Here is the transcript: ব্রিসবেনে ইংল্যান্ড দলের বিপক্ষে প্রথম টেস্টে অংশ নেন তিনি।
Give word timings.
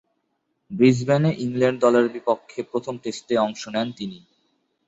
ব্রিসবেনে 0.71 1.31
ইংল্যান্ড 1.43 1.79
দলের 1.83 2.05
বিপক্ষে 2.15 2.59
প্রথম 2.71 2.95
টেস্টে 3.03 3.35
অংশ 3.45 3.61
নেন 3.73 3.87
তিনি। 3.97 4.19